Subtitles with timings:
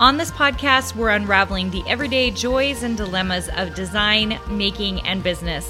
[0.00, 5.68] On this podcast, we're unraveling the everyday joys and dilemmas of design, making, and business.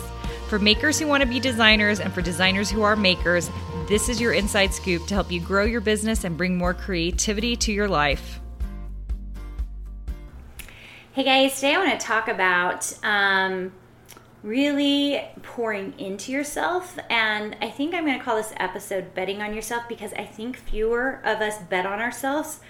[0.49, 3.51] For makers who want to be designers and for designers who are makers,
[3.89, 7.57] this is your inside scoop to help you grow your business and bring more creativity
[7.57, 8.39] to your life.
[11.15, 13.73] Hey guys, today I want to talk about um,
[14.43, 16.99] really pouring into yourself.
[17.09, 20.59] And I think I'm going to call this episode Betting on Yourself because I think
[20.59, 22.61] fewer of us bet on ourselves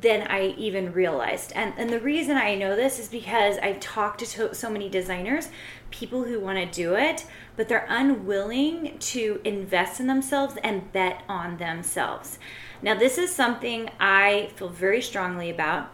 [0.00, 1.52] than I even realized.
[1.54, 5.48] And and the reason I know this is because I've talked to so many designers,
[5.90, 11.22] people who want to do it, but they're unwilling to invest in themselves and bet
[11.28, 12.38] on themselves.
[12.82, 15.92] Now, this is something I feel very strongly about.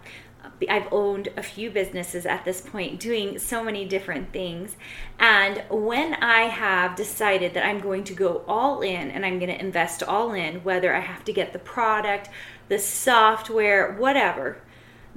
[0.68, 4.76] I've owned a few businesses at this point doing so many different things.
[5.18, 9.50] And when I have decided that I'm going to go all in and I'm going
[9.50, 12.30] to invest all in, whether I have to get the product,
[12.68, 14.56] the software, whatever,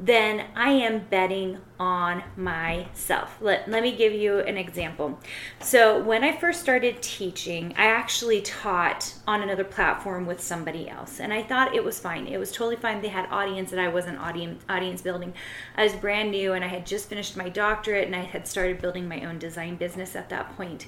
[0.01, 3.37] then I am betting on myself.
[3.41, 5.19] Let, let me give you an example.
[5.59, 11.19] So, when I first started teaching, I actually taught on another platform with somebody else,
[11.19, 12.27] and I thought it was fine.
[12.27, 13.01] It was totally fine.
[13.01, 15.33] They had audience, and I wasn't audience, audience building.
[15.75, 18.81] I was brand new, and I had just finished my doctorate, and I had started
[18.81, 20.87] building my own design business at that point.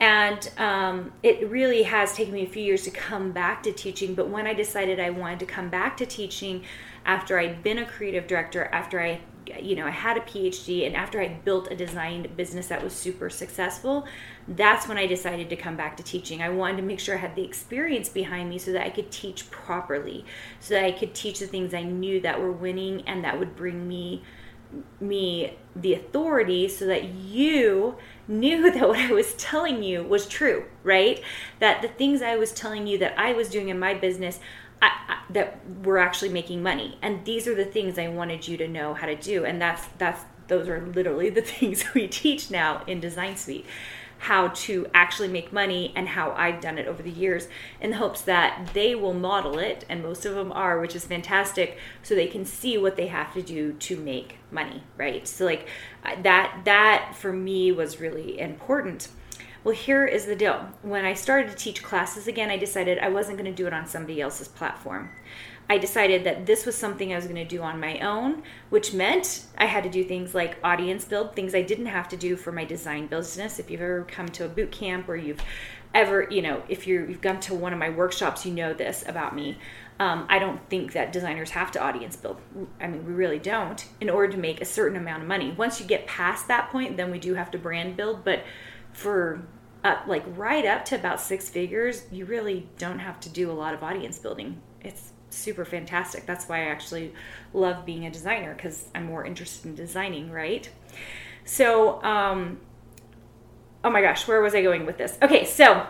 [0.00, 4.14] And um, it really has taken me a few years to come back to teaching.
[4.14, 6.64] But when I decided I wanted to come back to teaching
[7.04, 9.20] after I'd been a creative director, after I
[9.60, 12.92] you know, I had a PhD, and after I built a design business that was
[12.92, 14.06] super successful,
[14.46, 16.42] that's when I decided to come back to teaching.
[16.42, 19.10] I wanted to make sure I had the experience behind me so that I could
[19.10, 20.24] teach properly,
[20.60, 23.56] so that I could teach the things I knew that were winning and that would
[23.56, 24.22] bring me
[25.00, 27.94] me the authority so that you
[28.26, 31.22] knew that what I was telling you was true, right?
[31.58, 34.40] That the things I was telling you that I was doing in my business
[34.82, 38.68] I, that were actually making money, and these are the things I wanted you to
[38.68, 42.82] know how to do, and that's that's those are literally the things we teach now
[42.86, 43.64] in Design Suite
[44.22, 47.48] how to actually make money and how I've done it over the years
[47.80, 51.04] in the hopes that they will model it, and most of them are, which is
[51.04, 55.26] fantastic, so they can see what they have to do to make money, right?
[55.26, 55.66] So like
[56.22, 59.08] that that for me was really important.
[59.64, 60.68] Well, here is the deal.
[60.82, 63.72] When I started to teach classes again, I decided I wasn't going to do it
[63.72, 65.10] on somebody else's platform.
[65.70, 68.92] I decided that this was something I was going to do on my own, which
[68.92, 72.34] meant I had to do things like audience build, things I didn't have to do
[72.34, 73.60] for my design business.
[73.60, 75.40] If you've ever come to a boot camp or you've
[75.94, 79.04] ever, you know, if you have gone to one of my workshops, you know this
[79.06, 79.58] about me.
[80.00, 82.40] Um, I don't think that designers have to audience build.
[82.80, 85.52] I mean, we really don't in order to make a certain amount of money.
[85.56, 88.24] Once you get past that point, then we do have to brand build.
[88.24, 88.42] But
[88.92, 89.42] for
[89.84, 93.52] uh, like right up to about six figures, you really don't have to do a
[93.52, 94.60] lot of audience building.
[94.80, 96.26] It's super fantastic.
[96.26, 97.14] That's why I actually
[97.52, 100.68] love being a designer because I'm more interested in designing, right?
[101.44, 102.60] So, um,
[103.82, 105.18] oh my gosh, where was I going with this?
[105.22, 105.86] Okay, so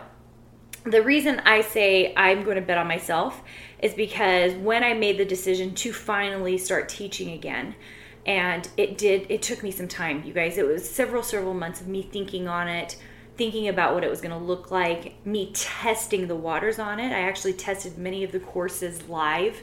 [0.85, 3.41] the reason I say I'm going to bet on myself
[3.79, 7.75] is because when I made the decision to finally start teaching again,
[8.25, 10.57] and it did, it took me some time, you guys.
[10.57, 12.95] It was several, several months of me thinking on it,
[13.35, 17.11] thinking about what it was going to look like, me testing the waters on it.
[17.11, 19.61] I actually tested many of the courses live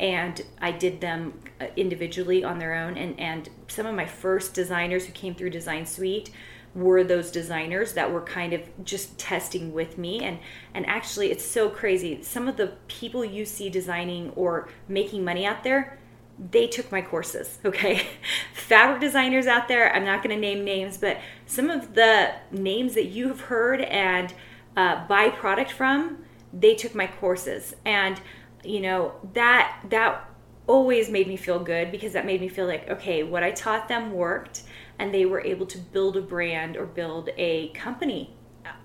[0.00, 2.96] and I did them uh, individually on their own.
[2.96, 6.30] And, and some of my first designers who came through Design Suite
[6.74, 10.38] were those designers that were kind of just testing with me and
[10.74, 15.46] and actually it's so crazy some of the people you see designing or making money
[15.46, 15.97] out there
[16.38, 18.06] they took my courses, okay?
[18.52, 22.94] Fabric designers out there, I'm not going to name names, but some of the names
[22.94, 24.32] that you have heard and
[24.76, 27.74] uh, buy product from, they took my courses.
[27.84, 28.20] And,
[28.64, 30.28] you know, that, that
[30.66, 33.88] always made me feel good because that made me feel like, okay, what I taught
[33.88, 34.62] them worked
[34.98, 38.34] and they were able to build a brand or build a company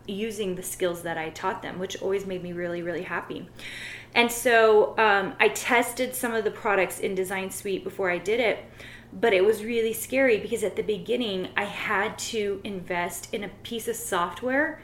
[0.08, 3.48] using the skills that I taught them, which always made me really, really happy.
[4.16, 8.40] And so um, I tested some of the products in Design Suite before I did
[8.40, 8.64] it,
[9.12, 13.50] but it was really scary because at the beginning I had to invest in a
[13.64, 14.82] piece of software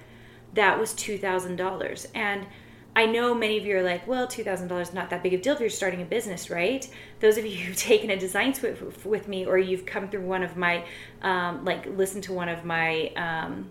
[0.54, 2.08] that was $2,000.
[2.16, 2.48] And
[2.96, 5.44] I know many of you are like, well, $2,000 is not that big of a
[5.44, 6.88] deal if you're starting a business, right?
[7.20, 10.44] Those of you who've taken a design suite with me or you've come through one
[10.44, 10.86] of my,
[11.22, 13.70] um, like, listen to one of my, um,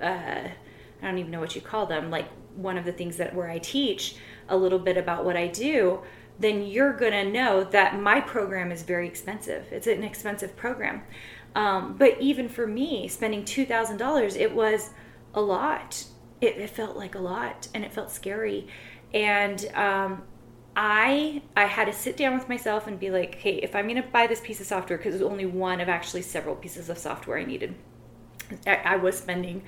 [0.00, 0.48] uh,
[1.02, 3.48] I don't even know what you call them, like one of the things that where
[3.48, 4.16] I teach
[4.48, 6.00] a little bit about what I do,
[6.38, 9.66] then you're going to know that my program is very expensive.
[9.70, 11.02] It's an expensive program.
[11.54, 14.90] Um, but even for me, spending $2,000, it was
[15.34, 16.04] a lot
[16.40, 18.66] it, it felt like a lot and it felt scary.
[19.12, 20.22] And um,
[20.76, 24.02] I I had to sit down with myself and be like, hey, if I'm going
[24.02, 26.88] to buy this piece of software, because it was only one of actually several pieces
[26.88, 27.74] of software I needed,
[28.66, 29.62] I, was spending,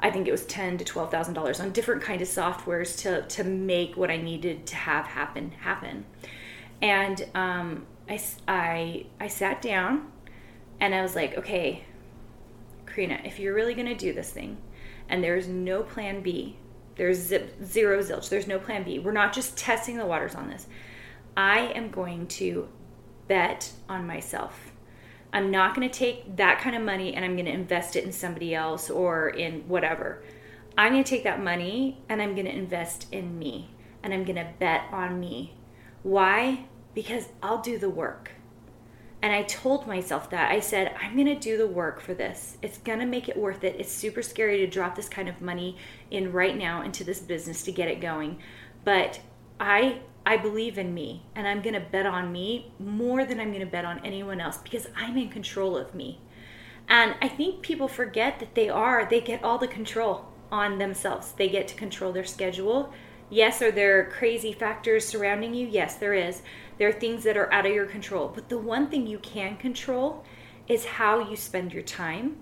[0.00, 3.22] I think it was ten to twelve thousand dollars on different kind of softwares to
[3.22, 6.04] to make what I needed to have happen happen.
[6.80, 10.10] And um, I I I sat down,
[10.80, 11.84] and I was like, okay,
[12.86, 14.58] Carina, if you're really to do this thing
[15.08, 16.56] and there's no plan B.
[16.96, 18.28] There's zip, zero zilch.
[18.28, 18.98] There's no plan B.
[18.98, 20.66] We're not just testing the waters on this.
[21.36, 22.68] I am going to
[23.28, 24.71] bet on myself.
[25.32, 28.04] I'm not going to take that kind of money and I'm going to invest it
[28.04, 30.22] in somebody else or in whatever.
[30.76, 33.70] I'm going to take that money and I'm going to invest in me
[34.02, 35.54] and I'm going to bet on me.
[36.02, 36.66] Why?
[36.94, 38.32] Because I'll do the work.
[39.22, 40.50] And I told myself that.
[40.50, 42.58] I said, I'm going to do the work for this.
[42.60, 43.76] It's going to make it worth it.
[43.78, 45.76] It's super scary to drop this kind of money
[46.10, 48.38] in right now into this business to get it going.
[48.84, 49.20] But
[49.60, 53.48] I I believe in me and I'm going to bet on me more than I'm
[53.48, 56.20] going to bet on anyone else because I'm in control of me.
[56.88, 61.32] And I think people forget that they are, they get all the control on themselves.
[61.32, 62.92] They get to control their schedule.
[63.30, 65.66] Yes, are there crazy factors surrounding you?
[65.66, 66.42] Yes, there is.
[66.78, 68.30] There are things that are out of your control.
[68.32, 70.24] But the one thing you can control
[70.68, 72.36] is how you spend your time,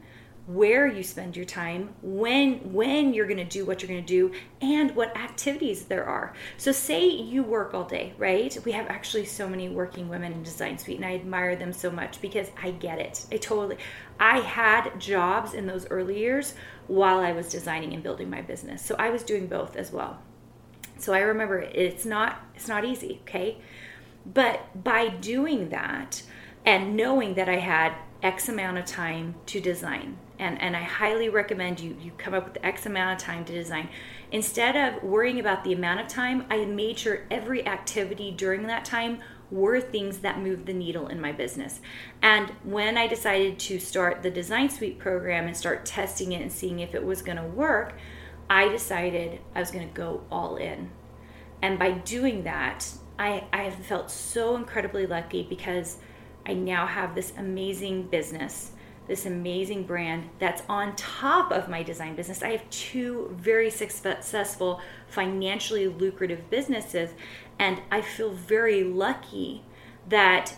[0.46, 4.06] where you spend your time, when when you're going to do what you're going to
[4.06, 6.32] do and what activities there are.
[6.56, 8.56] So say you work all day, right?
[8.64, 11.90] We have actually so many working women in Design Suite and I admire them so
[11.90, 13.26] much because I get it.
[13.30, 13.76] I totally
[14.18, 16.54] I had jobs in those early years
[16.88, 18.84] while I was designing and building my business.
[18.84, 20.20] So I was doing both as well.
[20.98, 23.58] So I remember it's not it's not easy, okay?
[24.26, 26.22] But by doing that
[26.64, 31.28] and knowing that I had X amount of time to design, and, and I highly
[31.28, 33.88] recommend you you come up with X amount of time to design.
[34.32, 38.84] Instead of worrying about the amount of time, I made sure every activity during that
[38.84, 39.20] time
[39.50, 41.80] were things that moved the needle in my business.
[42.22, 46.52] And when I decided to start the Design Suite program and start testing it and
[46.52, 47.94] seeing if it was going to work,
[48.48, 50.90] I decided I was going to go all in.
[51.62, 52.86] And by doing that,
[53.18, 55.98] I, I have felt so incredibly lucky because
[56.46, 58.72] I now have this amazing business,
[59.06, 62.42] this amazing brand that's on top of my design business.
[62.42, 67.10] I have two very successful, financially lucrative businesses,
[67.58, 69.62] and I feel very lucky
[70.08, 70.54] that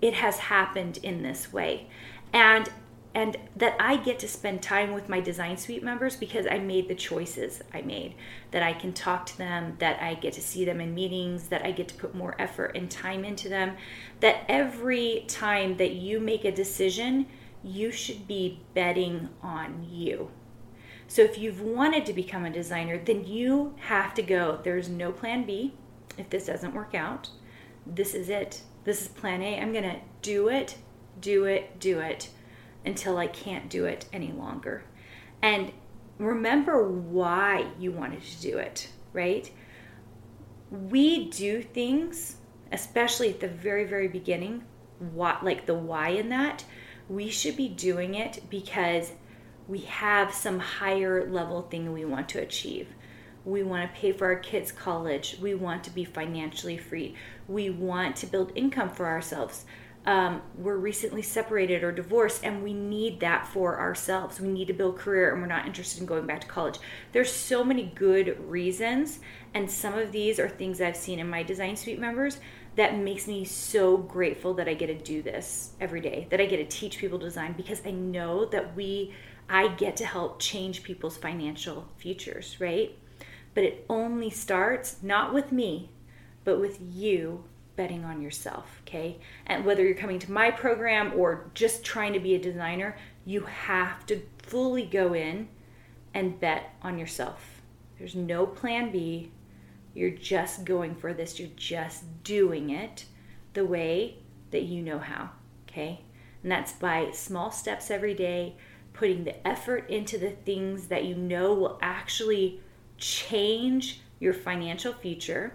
[0.00, 1.88] it has happened in this way.
[2.32, 2.68] And
[3.14, 6.88] and that I get to spend time with my design suite members because I made
[6.88, 8.14] the choices I made.
[8.52, 11.64] That I can talk to them, that I get to see them in meetings, that
[11.64, 13.76] I get to put more effort and time into them.
[14.20, 17.26] That every time that you make a decision,
[17.62, 20.30] you should be betting on you.
[21.06, 24.58] So if you've wanted to become a designer, then you have to go.
[24.64, 25.74] There's no plan B
[26.16, 27.28] if this doesn't work out.
[27.86, 28.62] This is it.
[28.84, 29.60] This is plan A.
[29.60, 30.76] I'm going to do it,
[31.20, 32.30] do it, do it
[32.84, 34.84] until I can't do it any longer.
[35.40, 35.72] And
[36.18, 39.50] remember why you wanted to do it, right?
[40.70, 42.36] We do things,
[42.70, 44.64] especially at the very, very beginning,
[44.98, 46.64] what like the why in that,
[47.08, 49.12] we should be doing it because
[49.68, 52.88] we have some higher level thing we want to achieve.
[53.44, 55.36] We want to pay for our kids' college.
[55.40, 57.16] We want to be financially free.
[57.48, 59.64] We want to build income for ourselves
[60.04, 64.40] um, we're recently separated or divorced and we need that for ourselves.
[64.40, 66.78] We need to build career and we're not interested in going back to college.
[67.12, 69.20] There's so many good reasons
[69.54, 72.38] and some of these are things i've seen in my design suite members
[72.76, 76.46] that makes me so grateful that i get to do this every day that i
[76.46, 79.14] get to teach people design because i know that we
[79.48, 82.98] i get to help change people's financial futures right?
[83.54, 85.90] But it only starts not with me
[86.44, 87.44] but with you
[87.76, 89.18] betting on yourself, okay?
[89.46, 93.42] And whether you're coming to my program or just trying to be a designer, you
[93.42, 95.48] have to fully go in
[96.14, 97.62] and bet on yourself.
[97.98, 99.30] There's no plan B.
[99.94, 103.04] You're just going for this, you're just doing it
[103.52, 104.16] the way
[104.50, 105.30] that you know how,
[105.68, 106.00] okay?
[106.42, 108.56] And that's by small steps every day,
[108.92, 112.60] putting the effort into the things that you know will actually
[112.96, 115.54] change your financial future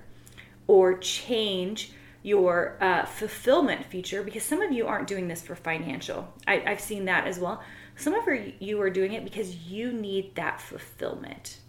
[0.68, 1.94] or change
[2.28, 6.28] your uh, fulfillment feature because some of you aren't doing this for financial.
[6.46, 7.64] I, I've seen that as well.
[7.96, 8.28] Some of
[8.60, 11.60] you are doing it because you need that fulfillment.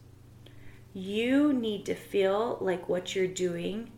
[0.93, 3.93] You need to feel like what you're doing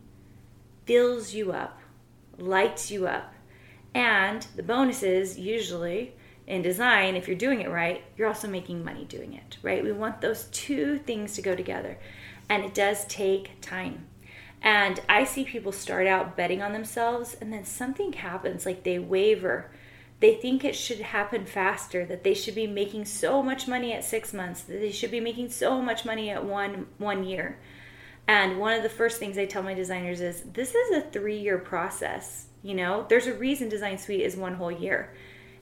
[0.85, 1.79] fills you up,
[2.37, 3.33] lights you up.
[3.95, 6.13] And the bonus is usually
[6.45, 9.83] in design, if you're doing it right, you're also making money doing it, right?
[9.83, 11.97] We want those two things to go together.
[12.49, 14.05] And it does take time.
[14.61, 18.99] And I see people start out betting on themselves and then something happens, like they
[18.99, 19.71] waver.
[20.19, 24.05] They think it should happen faster, that they should be making so much money at
[24.05, 27.57] six months, that they should be making so much money at one one year.
[28.27, 31.39] And one of the first things I tell my designers is this is a three
[31.39, 32.45] year process.
[32.61, 35.11] You know, there's a reason Design Suite is one whole year.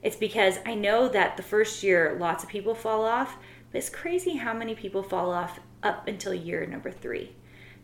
[0.04, 3.38] It's because I know that the first year lots of people fall off,
[3.72, 7.34] but it's crazy how many people fall off up until year number three.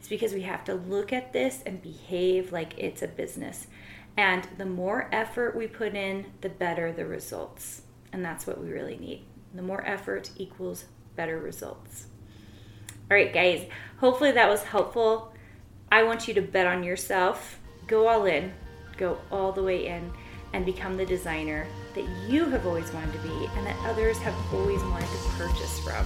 [0.06, 3.66] It's because we have to look at this and behave like it's a business.
[4.16, 7.82] And the more effort we put in, the better the results.
[8.14, 9.26] And that's what we really need.
[9.56, 10.86] The more effort equals
[11.16, 12.06] better results.
[13.10, 15.34] All right, guys, hopefully that was helpful.
[15.92, 18.54] I want you to bet on yourself, go all in,
[18.98, 20.14] go all the way in,
[20.54, 24.36] and become the designer that you have always wanted to be and that others have
[24.54, 26.06] always wanted to purchase from.